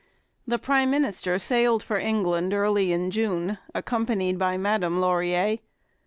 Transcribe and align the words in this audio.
The 0.47 0.57
prime 0.57 0.89
minister 0.89 1.37
sailed 1.37 1.83
for 1.83 1.99
England 1.99 2.55
early 2.55 2.91
in 2.91 3.11
June, 3.11 3.59
accompanied 3.75 4.39
by 4.39 4.57
Madame 4.57 4.99
Laurier. 4.99 5.59